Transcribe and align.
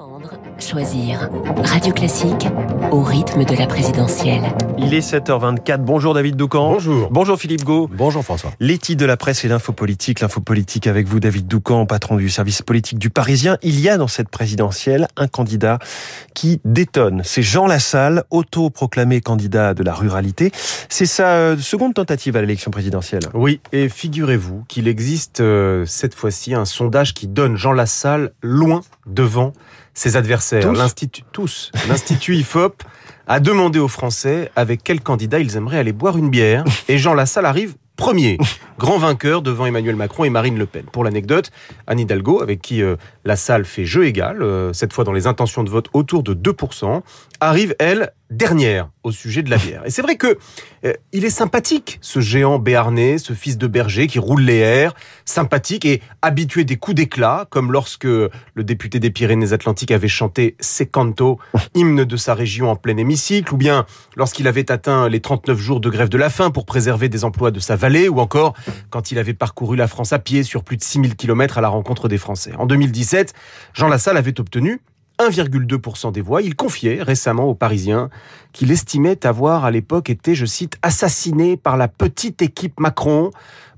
Comprendre, 0.00 0.30
choisir. 0.58 1.28
Radio 1.62 1.92
Classique 1.92 2.48
au 2.90 3.02
rythme 3.02 3.44
de 3.44 3.54
la 3.54 3.66
présidentielle. 3.66 4.44
Il 4.78 4.94
est 4.94 5.06
7h24. 5.06 5.76
Bonjour 5.84 6.14
David 6.14 6.36
Doucan. 6.36 6.72
Bonjour. 6.72 7.10
Bonjour 7.10 7.38
Philippe 7.38 7.64
Gau. 7.64 7.86
Bonjour 7.92 8.24
François. 8.24 8.50
Les 8.60 8.78
titres 8.78 9.02
de 9.02 9.04
la 9.04 9.18
presse 9.18 9.44
et 9.44 9.48
l'info 9.48 9.74
politique. 9.74 10.20
L'info 10.20 10.40
politique 10.40 10.86
avec 10.86 11.06
vous 11.06 11.20
David 11.20 11.46
Doucan, 11.46 11.84
patron 11.84 12.16
du 12.16 12.30
service 12.30 12.62
politique 12.62 12.98
du 12.98 13.10
Parisien. 13.10 13.58
Il 13.62 13.78
y 13.78 13.90
a 13.90 13.98
dans 13.98 14.08
cette 14.08 14.30
présidentielle 14.30 15.06
un 15.18 15.28
candidat 15.28 15.78
qui 16.34 16.62
détonne. 16.64 17.20
C'est 17.22 17.42
Jean 17.42 17.66
Lassalle, 17.66 18.24
auto-proclamé 18.30 19.20
candidat 19.20 19.74
de 19.74 19.82
la 19.82 19.92
ruralité. 19.92 20.50
C'est 20.88 21.04
sa 21.04 21.32
euh, 21.32 21.58
seconde 21.58 21.92
tentative 21.92 22.38
à 22.38 22.40
l'élection 22.40 22.70
présidentielle. 22.70 23.24
Oui, 23.34 23.60
et 23.72 23.90
figurez-vous 23.90 24.64
qu'il 24.66 24.88
existe 24.88 25.40
euh, 25.40 25.84
cette 25.84 26.14
fois-ci 26.14 26.54
un 26.54 26.64
sondage 26.64 27.12
qui 27.12 27.26
donne 27.26 27.56
Jean 27.56 27.72
Lassalle 27.72 28.32
loin 28.40 28.80
devant 29.06 29.52
ses 29.94 30.16
adversaires. 30.16 30.62
Tous 30.62 30.78
L'Institut, 30.78 31.22
tous. 31.32 31.70
L'Institut 31.88 32.36
IFOP 32.36 32.82
a 33.26 33.40
demandé 33.40 33.78
aux 33.78 33.88
Français 33.88 34.50
avec 34.56 34.82
quel 34.82 35.00
candidat 35.00 35.38
ils 35.38 35.56
aimeraient 35.56 35.78
aller 35.78 35.92
boire 35.92 36.18
une 36.18 36.30
bière. 36.30 36.64
Et 36.88 36.98
Jean 36.98 37.14
Lassalle 37.14 37.46
arrive 37.46 37.74
premier, 38.00 38.38
grand 38.78 38.98
vainqueur 38.98 39.42
devant 39.42 39.66
Emmanuel 39.66 39.94
Macron 39.94 40.24
et 40.24 40.30
Marine 40.30 40.58
Le 40.58 40.64
Pen. 40.64 40.84
Pour 40.90 41.04
l'anecdote, 41.04 41.50
Anne 41.86 42.00
Hidalgo, 42.00 42.42
avec 42.42 42.62
qui 42.62 42.82
euh, 42.82 42.96
Lassalle 43.24 43.66
fait 43.66 43.84
jeu 43.84 44.06
égal, 44.06 44.42
euh, 44.42 44.72
cette 44.72 44.94
fois 44.94 45.04
dans 45.04 45.12
les 45.12 45.26
intentions 45.26 45.62
de 45.64 45.70
vote 45.70 45.88
autour 45.92 46.22
de 46.22 46.32
2%, 46.32 47.02
arrive, 47.40 47.76
elle, 47.78 48.10
dernière 48.30 48.88
au 49.02 49.12
sujet 49.12 49.42
de 49.42 49.50
la 49.50 49.56
bière. 49.56 49.82
Et 49.84 49.90
c'est 49.90 50.02
vrai 50.02 50.16
que 50.16 50.38
euh, 50.84 50.92
il 51.12 51.24
est 51.24 51.30
sympathique, 51.30 51.98
ce 52.00 52.20
géant 52.20 52.58
béarnais, 52.58 53.18
ce 53.18 53.32
fils 53.32 53.58
de 53.58 53.66
berger 53.66 54.06
qui 54.06 54.18
roule 54.18 54.42
les 54.42 54.58
airs, 54.58 54.94
sympathique 55.24 55.84
et 55.84 56.00
habitué 56.22 56.64
des 56.64 56.76
coups 56.76 56.94
d'éclat, 56.94 57.46
comme 57.50 57.72
lorsque 57.72 58.04
le 58.04 58.30
député 58.56 59.00
des 59.00 59.10
Pyrénées-Atlantiques 59.10 59.90
avait 59.90 60.08
chanté 60.08 60.56
Secanto, 60.60 61.38
hymne 61.74 62.04
de 62.04 62.16
sa 62.16 62.34
région 62.34 62.70
en 62.70 62.76
plein 62.76 62.96
hémicycle, 62.96 63.52
ou 63.52 63.56
bien 63.56 63.86
lorsqu'il 64.16 64.46
avait 64.46 64.70
atteint 64.70 65.08
les 65.08 65.20
39 65.20 65.58
jours 65.58 65.80
de 65.80 65.90
grève 65.90 66.08
de 66.08 66.18
la 66.18 66.30
faim 66.30 66.50
pour 66.50 66.66
préserver 66.66 67.08
des 67.08 67.24
emplois 67.24 67.50
de 67.50 67.60
sa 67.60 67.76
vallée, 67.76 68.08
ou 68.08 68.20
encore 68.20 68.54
quand 68.90 69.10
il 69.10 69.18
avait 69.18 69.34
parcouru 69.34 69.76
la 69.76 69.88
France 69.88 70.12
à 70.12 70.18
pied 70.18 70.42
sur 70.42 70.62
plus 70.62 70.76
de 70.76 70.82
6000 70.82 71.16
km 71.16 71.58
à 71.58 71.60
la 71.60 71.68
rencontre 71.68 72.08
des 72.08 72.18
Français. 72.18 72.52
En 72.58 72.66
2017, 72.66 73.34
Jean 73.74 73.88
Lassalle 73.88 74.16
avait 74.16 74.38
obtenu 74.38 74.80
1,2% 75.20 76.12
des 76.12 76.20
voix. 76.20 76.42
Il 76.42 76.56
confiait 76.56 77.02
récemment 77.02 77.44
aux 77.44 77.54
Parisiens 77.54 78.10
qu'il 78.52 78.70
estimait 78.70 79.26
avoir 79.26 79.64
à 79.64 79.70
l'époque 79.70 80.10
été, 80.10 80.34
je 80.34 80.46
cite, 80.46 80.76
assassiné 80.82 81.56
par 81.56 81.76
la 81.76 81.88
petite 81.88 82.42
équipe 82.42 82.80
Macron. 82.80 83.30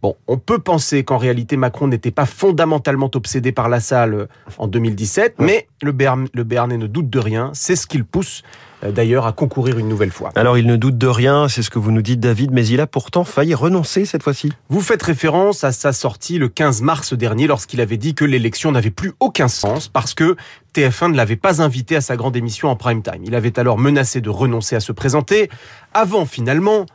Bon, 0.02 0.16
on 0.26 0.36
peut 0.38 0.58
penser 0.58 1.04
qu'en 1.04 1.18
réalité 1.18 1.56
Macron 1.56 1.86
n'était 1.86 2.10
pas 2.10 2.26
fondamentalement 2.26 3.10
obsédé 3.14 3.52
par 3.52 3.68
la 3.68 3.80
salle 3.80 4.28
en 4.58 4.66
2017, 4.66 5.36
mais 5.38 5.68
le, 5.82 5.92
Béarn- 5.92 6.28
le 6.32 6.44
Béarnais 6.44 6.78
ne 6.78 6.86
doute 6.86 7.08
de 7.10 7.18
rien. 7.18 7.50
C'est 7.54 7.76
ce 7.76 7.86
qu'il 7.86 8.04
pousse 8.04 8.42
d'ailleurs 8.90 9.26
à 9.26 9.32
concourir 9.32 9.78
une 9.78 9.88
nouvelle 9.88 10.10
fois. 10.10 10.30
Alors 10.34 10.58
il 10.58 10.66
ne 10.66 10.76
doute 10.76 10.98
de 10.98 11.06
rien, 11.06 11.48
c'est 11.48 11.62
ce 11.62 11.70
que 11.70 11.78
vous 11.78 11.92
nous 11.92 12.02
dites 12.02 12.20
David, 12.20 12.50
mais 12.50 12.66
il 12.66 12.80
a 12.80 12.86
pourtant 12.86 13.24
failli 13.24 13.54
renoncer 13.54 14.04
cette 14.04 14.22
fois-ci. 14.22 14.52
Vous 14.68 14.80
faites 14.80 15.02
référence 15.02 15.64
à 15.64 15.72
sa 15.72 15.92
sortie 15.92 16.38
le 16.38 16.48
15 16.48 16.82
mars 16.82 17.14
dernier 17.14 17.46
lorsqu'il 17.46 17.80
avait 17.80 17.96
dit 17.96 18.14
que 18.14 18.24
l'élection 18.24 18.72
n'avait 18.72 18.90
plus 18.90 19.12
aucun 19.20 19.48
sens 19.48 19.88
parce 19.88 20.14
que 20.14 20.36
TF1 20.74 21.12
ne 21.12 21.16
l'avait 21.16 21.36
pas 21.36 21.62
invité 21.62 21.96
à 21.96 22.00
sa 22.00 22.16
grande 22.16 22.36
émission 22.36 22.68
en 22.68 22.76
prime 22.76 23.02
time. 23.02 23.22
Il 23.24 23.34
avait 23.34 23.58
alors 23.58 23.78
menacé 23.78 24.20
de 24.20 24.30
renoncer 24.30 24.76
à 24.76 24.80
se 24.80 24.92
présenter 24.92 25.50
avant 25.92 26.26
finalement 26.26 26.86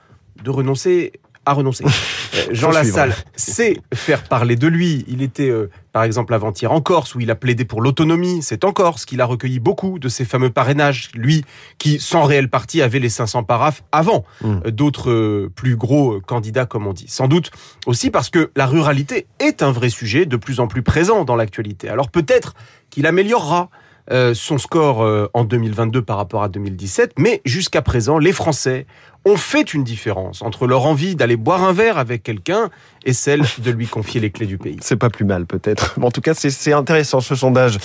de 0.44 0.50
renoncer 0.50 1.14
à 1.48 1.54
renoncer. 1.54 1.84
Euh, 2.36 2.42
Jean. 2.52 2.72
Lassalle 2.72 3.16
sait 3.38 3.78
faire 3.94 4.24
parler 4.24 4.58
de 4.58 4.68
lui. 4.68 5.06
Il 5.08 5.22
était 5.22 5.50
euh, 5.50 5.70
par 5.94 6.04
exemple 6.04 6.34
avant-hier 6.34 6.72
en 6.72 6.82
Corse 6.82 7.16
où 7.16 7.22
il 7.22 7.32
a 7.32 7.36
plaidé 7.36 7.64
pour 7.64 7.82
l'autonomie. 7.82 8.42
C'est 8.44 8.66
en 8.66 8.74
Corse 8.74 9.06
qu'il 9.06 9.22
a 9.22 9.26
recueilli 9.26 9.60
beaucoup 9.60 9.98
de 9.98 10.10
ses 10.10 10.26
fameux 10.26 10.50
parrainages. 10.50 11.10
Lui 11.16 11.46
qui, 11.78 12.00
sans 12.00 12.26
réel 12.26 12.50
parti, 12.50 12.82
avait 12.82 13.00
les 13.00 13.10
500 13.10 13.44
paraphes 13.44 13.82
avant 13.94 14.26
Mm. 14.42 14.60
euh, 14.66 14.72
d'autres 14.72 15.10
euh, 15.10 15.52
plus 15.56 15.78
gros 15.78 16.20
candidats 16.20 16.66
comme 16.66 16.86
on 16.86 16.94
dit. 16.94 17.08
Sans 17.08 17.28
doute 17.30 17.50
aussi 17.86 18.12
parce 18.12 18.30
que 18.30 18.52
la 18.58 18.66
ruralité 18.66 19.26
est 19.40 19.64
un 19.64 19.72
vrai 19.72 19.90
sujet 19.90 20.26
de 20.26 20.36
plus 20.36 20.60
en 20.60 20.68
plus 20.68 20.84
présent 20.84 21.24
dans 21.24 21.38
l'actualité. 21.38 21.88
Alors 21.88 22.10
peut-être 22.10 22.56
qu'il 22.90 23.08
améliorera 23.08 23.70
euh, 24.10 24.34
son 24.34 24.58
score 24.58 25.02
euh, 25.04 25.28
en 25.34 25.44
2022 25.44 26.02
par 26.02 26.16
rapport 26.16 26.42
à 26.42 26.48
2017, 26.48 27.14
mais 27.18 27.42
jusqu'à 27.44 27.82
présent, 27.82 28.18
les 28.20 28.32
Français 28.32 28.86
ont 29.26 29.36
fait 29.38 29.74
une 29.74 29.84
différence 29.84 30.42
entre 30.42 30.68
leur 30.68 30.86
envie 30.86 31.16
d'aller 31.16 31.36
boire 31.36 31.64
un 31.64 31.74
verre 31.74 31.98
avec 31.98 32.24
quelqu'un 32.24 32.70
et 33.06 33.14
celle 33.14 33.44
de 33.60 33.72
lui 33.72 33.88
confier 33.88 34.20
les 34.20 34.32
clés 34.32 34.46
du 34.46 34.58
pays. 34.58 34.78
C'est 34.82 34.96
pas 34.98 35.10
plus 35.10 35.26
mal 35.26 35.46
peut-être. 35.46 35.94
Mais 35.98 36.06
En 36.06 36.12
tout 36.12 36.22
cas, 36.22 36.34
c'est- 36.34 36.50
c'est 36.50 36.74
intéressant 36.74 37.20
ce 37.22 37.36
sondage 37.36 37.78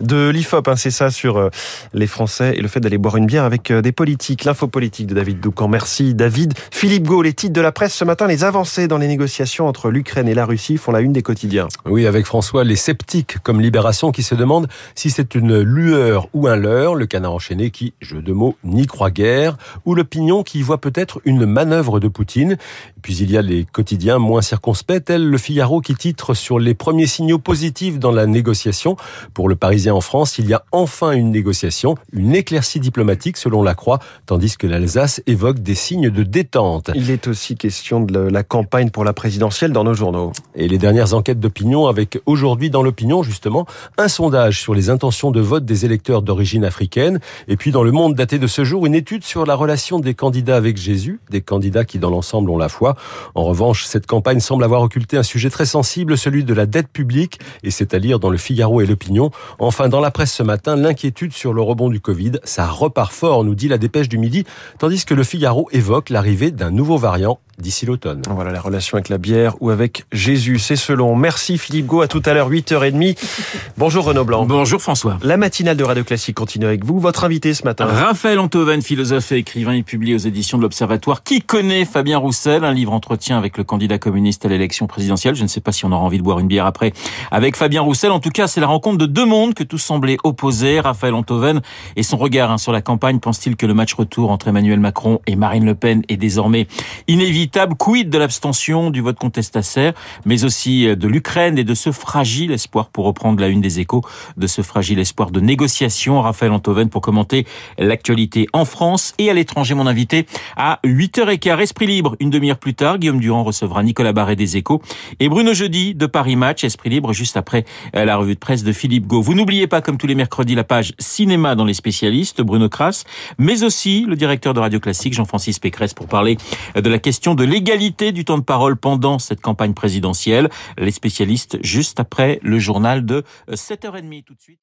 de 0.00 0.28
l'IFOP. 0.28 0.68
hein, 0.68 0.76
c'est 0.76 0.90
ça 0.90 1.10
sur 1.10 1.36
euh, 1.38 1.50
les 1.94 2.06
Français 2.06 2.54
et 2.56 2.60
le 2.60 2.68
fait 2.68 2.80
d'aller 2.80 2.98
boire 2.98 3.16
une 3.16 3.26
bière 3.26 3.44
avec 3.44 3.70
euh, 3.70 3.82
des 3.82 3.92
politiques. 3.92 4.44
L'info 4.44 4.68
politique 4.68 5.06
de 5.06 5.14
David 5.14 5.40
Doucan. 5.40 5.68
Merci 5.68 6.14
David. 6.14 6.54
Philippe 6.70 7.04
Gau, 7.06 7.22
les 7.22 7.32
titres 7.32 7.52
de 7.52 7.60
la 7.60 7.72
presse 7.72 7.94
ce 7.94 8.04
matin, 8.04 8.26
les 8.26 8.44
avancées 8.44 8.88
dans 8.88 8.98
les 8.98 9.08
négociations 9.08 9.66
entre 9.66 9.90
l'Ukraine 9.90 10.28
et 10.28 10.34
la 10.34 10.46
Russie 10.46 10.76
font 10.76 10.92
la 10.92 11.00
une 11.00 11.12
des 11.12 11.22
quotidiens. 11.22 11.68
Oui, 11.86 12.06
avec 12.06 12.24
François, 12.26 12.64
les 12.64 12.76
sceptiques 12.76 13.38
comme 13.42 13.60
Libération 13.60 14.12
qui 14.12 14.22
se 14.22 14.34
demandent 14.34 14.68
si 14.94 15.10
c'est 15.10 15.34
une 15.34 15.60
lueur 15.60 16.28
ou 16.32 16.46
un 16.46 16.56
leurre, 16.56 16.94
le 16.94 17.06
canard 17.06 17.32
enchaîné 17.32 17.70
qui, 17.70 17.92
jeu 18.00 18.22
de 18.22 18.32
mots, 18.32 18.56
n'y 18.64 18.86
croit 18.86 19.10
guère, 19.10 19.56
ou 19.84 19.94
l'opinion 19.94 20.42
qui 20.42 20.62
voit 20.62 20.80
peut-être 20.90 21.20
une 21.24 21.46
manœuvre 21.46 22.00
de 22.00 22.08
Poutine. 22.08 22.52
Et 22.52 23.00
puis 23.02 23.16
il 23.16 23.30
y 23.30 23.36
a 23.36 23.42
les 23.42 23.64
quotidiens 23.64 24.18
moins 24.18 24.42
circonspects, 24.42 25.04
tel 25.04 25.26
le 25.26 25.38
Figaro 25.38 25.80
qui 25.80 25.94
titre 25.94 26.34
sur 26.34 26.58
les 26.58 26.74
premiers 26.74 27.06
signaux 27.06 27.38
positifs 27.38 27.98
dans 27.98 28.10
la 28.10 28.26
négociation. 28.26 28.96
Pour 29.34 29.48
le 29.48 29.56
Parisien 29.56 29.94
en 29.94 30.00
France, 30.00 30.38
il 30.38 30.46
y 30.46 30.54
a 30.54 30.64
enfin 30.72 31.12
une 31.12 31.30
négociation, 31.30 31.96
une 32.12 32.34
éclaircie 32.34 32.80
diplomatique 32.80 33.36
selon 33.36 33.62
la 33.62 33.74
Croix, 33.74 34.00
tandis 34.26 34.56
que 34.56 34.66
l'Alsace 34.66 35.22
évoque 35.26 35.60
des 35.60 35.74
signes 35.74 36.10
de 36.10 36.22
détente. 36.22 36.90
Il 36.94 37.10
est 37.10 37.26
aussi 37.26 37.56
question 37.56 38.00
de 38.00 38.18
la 38.18 38.42
campagne 38.42 38.90
pour 38.90 39.04
la 39.04 39.12
présidentielle 39.12 39.72
dans 39.72 39.84
nos 39.84 39.94
journaux. 39.94 40.32
Et 40.54 40.68
les 40.68 40.78
dernières 40.78 41.14
enquêtes 41.14 41.40
d'opinion 41.40 41.86
avec 41.86 42.18
aujourd'hui 42.26 42.70
dans 42.70 42.82
l'opinion 42.82 43.22
justement 43.22 43.66
un 43.96 44.08
sondage 44.08 44.60
sur 44.60 44.74
les 44.74 44.90
intentions 44.90 45.30
de 45.30 45.40
vote 45.40 45.64
des 45.64 45.84
électeurs 45.84 46.22
d'origine 46.22 46.64
africaine 46.64 47.20
et 47.48 47.56
puis 47.56 47.70
dans 47.70 47.82
le 47.82 47.92
monde 47.92 48.14
daté 48.14 48.38
de 48.38 48.46
ce 48.46 48.64
jour 48.64 48.86
une 48.86 48.94
étude 48.94 49.24
sur 49.24 49.46
la 49.46 49.54
relation 49.54 50.00
des 50.00 50.14
candidats 50.14 50.56
avec 50.56 50.69
Jésus, 50.76 51.20
des 51.30 51.40
candidats 51.40 51.84
qui 51.84 51.98
dans 51.98 52.10
l'ensemble 52.10 52.50
ont 52.50 52.58
la 52.58 52.68
foi. 52.68 52.96
En 53.34 53.44
revanche, 53.44 53.84
cette 53.84 54.06
campagne 54.06 54.40
semble 54.40 54.64
avoir 54.64 54.82
occulté 54.82 55.16
un 55.16 55.22
sujet 55.22 55.50
très 55.50 55.66
sensible, 55.66 56.16
celui 56.16 56.44
de 56.44 56.54
la 56.54 56.66
dette 56.66 56.88
publique 56.88 57.40
et 57.62 57.70
c'est 57.70 57.94
à 57.94 57.98
lire 57.98 58.18
dans 58.18 58.30
le 58.30 58.38
Figaro 58.38 58.80
et 58.80 58.86
l'opinion. 58.86 59.30
Enfin 59.58 59.88
dans 59.88 60.00
la 60.00 60.10
presse 60.10 60.32
ce 60.32 60.42
matin, 60.42 60.76
l'inquiétude 60.76 61.32
sur 61.32 61.52
le 61.52 61.62
rebond 61.62 61.88
du 61.88 62.00
Covid, 62.00 62.32
ça 62.44 62.66
repart 62.66 63.12
fort 63.12 63.44
nous 63.44 63.54
dit 63.54 63.68
la 63.68 63.78
dépêche 63.78 64.08
du 64.08 64.18
midi, 64.18 64.44
tandis 64.78 65.04
que 65.04 65.14
le 65.14 65.24
Figaro 65.24 65.68
évoque 65.72 66.10
l'arrivée 66.10 66.50
d'un 66.50 66.70
nouveau 66.70 66.96
variant 66.96 67.40
d'ici 67.60 67.86
l'automne. 67.86 68.22
Voilà 68.28 68.52
la 68.52 68.60
relation 68.60 68.96
avec 68.96 69.08
la 69.08 69.18
bière 69.18 69.54
ou 69.60 69.70
avec 69.70 70.04
Jésus. 70.12 70.58
C'est 70.58 70.76
selon. 70.76 71.14
Merci 71.14 71.58
Philippe 71.58 71.86
Gau. 71.86 72.00
À 72.00 72.08
tout 72.08 72.22
à 72.24 72.34
l'heure, 72.34 72.50
8h30. 72.50 73.18
Bonjour 73.76 74.04
Renaud 74.04 74.24
Blanc. 74.24 74.46
Bonjour 74.46 74.80
François. 74.80 75.18
La 75.22 75.36
matinale 75.36 75.76
de 75.76 75.84
Radio 75.84 76.04
Classique 76.04 76.36
continue 76.36 76.66
avec 76.66 76.84
vous. 76.84 76.98
Votre 76.98 77.24
invité 77.24 77.52
ce 77.54 77.64
matin. 77.64 77.86
Raphaël 77.86 78.38
Antoven, 78.38 78.82
philosophe 78.82 79.32
et 79.32 79.36
écrivain, 79.36 79.74
il 79.74 79.84
publie 79.84 80.14
aux 80.14 80.18
éditions 80.18 80.58
de 80.58 80.62
l'Observatoire 80.62 81.22
Qui 81.22 81.40
connaît 81.42 81.84
Fabien 81.84 82.18
Roussel 82.18 82.64
Un 82.64 82.72
livre 82.72 82.92
entretien 82.92 83.36
avec 83.36 83.58
le 83.58 83.64
candidat 83.64 83.98
communiste 83.98 84.44
à 84.46 84.48
l'élection 84.48 84.86
présidentielle. 84.86 85.34
Je 85.34 85.42
ne 85.42 85.48
sais 85.48 85.60
pas 85.60 85.72
si 85.72 85.84
on 85.84 85.92
aura 85.92 86.02
envie 86.02 86.18
de 86.18 86.22
boire 86.22 86.38
une 86.38 86.48
bière 86.48 86.66
après 86.66 86.92
avec 87.30 87.56
Fabien 87.56 87.82
Roussel. 87.82 88.10
En 88.10 88.20
tout 88.20 88.30
cas, 88.30 88.46
c'est 88.46 88.60
la 88.60 88.66
rencontre 88.66 88.98
de 88.98 89.06
deux 89.06 89.26
mondes 89.26 89.54
que 89.54 89.64
tous 89.64 89.78
semblaient 89.78 90.18
opposés. 90.24 90.80
Raphaël 90.80 91.14
Antoven 91.14 91.60
et 91.96 92.02
son 92.02 92.16
regard 92.16 92.50
hein, 92.50 92.58
sur 92.58 92.72
la 92.72 92.80
campagne 92.80 93.20
pense-t-il 93.20 93.56
que 93.56 93.66
le 93.66 93.74
match 93.74 93.94
retour 93.94 94.30
entre 94.30 94.48
Emmanuel 94.48 94.80
Macron 94.80 95.20
et 95.26 95.36
Marine 95.36 95.64
Le 95.64 95.74
Pen 95.74 96.02
est 96.08 96.16
désormais 96.16 96.66
inévitable? 97.08 97.49
Quid 97.78 98.10
de 98.10 98.18
l'abstention, 98.18 98.90
du 98.90 99.00
vote 99.00 99.18
contestataire, 99.18 99.92
mais 100.24 100.44
aussi 100.44 100.86
euh, 100.86 100.96
de 100.96 101.08
l'Ukraine 101.08 101.58
et 101.58 101.64
de 101.64 101.74
ce 101.74 101.92
fragile 101.92 102.52
espoir, 102.52 102.88
pour 102.88 103.04
reprendre 103.04 103.40
la 103.40 103.48
une 103.48 103.60
des 103.60 103.80
échos, 103.80 104.02
de 104.36 104.46
ce 104.46 104.62
fragile 104.62 104.98
espoir 104.98 105.30
de 105.30 105.40
négociation. 105.40 106.20
Raphaël 106.20 106.52
Antoven 106.52 106.88
pour 106.88 107.02
commenter 107.02 107.46
l'actualité 107.78 108.46
en 108.52 108.64
France 108.64 109.14
et 109.18 109.30
à 109.30 109.34
l'étranger. 109.34 109.74
Mon 109.74 109.86
invité 109.86 110.26
à 110.56 110.80
8h15, 110.84 111.60
Esprit 111.60 111.86
Libre. 111.86 112.16
Une 112.20 112.30
demi-heure 112.30 112.58
plus 112.58 112.74
tard, 112.74 112.98
Guillaume 112.98 113.20
Durand 113.20 113.44
recevra 113.44 113.82
Nicolas 113.82 114.12
Barret 114.12 114.36
des 114.36 114.56
Échos 114.56 114.82
et 115.18 115.28
Bruno 115.28 115.54
Jeudi 115.54 115.94
de 115.94 116.06
Paris 116.06 116.36
Match. 116.36 116.64
Esprit 116.64 116.90
Libre 116.90 117.12
juste 117.12 117.36
après 117.36 117.64
euh, 117.96 118.04
la 118.04 118.16
revue 118.16 118.34
de 118.34 118.40
presse 118.40 118.64
de 118.64 118.72
Philippe 118.72 119.06
Gau. 119.06 119.22
Vous 119.22 119.34
n'oubliez 119.34 119.66
pas, 119.66 119.80
comme 119.80 119.96
tous 119.96 120.06
les 120.06 120.14
mercredis, 120.14 120.54
la 120.54 120.64
page 120.64 120.94
cinéma 120.98 121.54
dans 121.54 121.64
les 121.64 121.74
spécialistes, 121.74 122.42
Bruno 122.42 122.68
Kras, 122.68 123.04
mais 123.38 123.62
aussi 123.62 124.04
le 124.06 124.16
directeur 124.16 124.54
de 124.54 124.60
Radio 124.60 124.80
Classique, 124.80 125.14
Jean-Francis 125.14 125.58
Pécresse, 125.58 125.94
pour 125.94 126.06
parler 126.06 126.36
euh, 126.76 126.80
de 126.80 126.90
la 126.90 126.98
de 127.34 127.44
l'égalité 127.44 128.12
du 128.12 128.24
temps 128.24 128.38
de 128.38 128.44
parole 128.44 128.76
pendant 128.76 129.18
cette 129.18 129.40
campagne 129.40 129.74
présidentielle. 129.74 130.48
Les 130.78 130.90
spécialistes 130.90 131.58
juste 131.62 132.00
après 132.00 132.38
le 132.42 132.58
journal 132.58 133.04
de 133.04 133.24
7h30 133.48 134.24
tout 134.24 134.34
de 134.34 134.40
suite. 134.40 134.60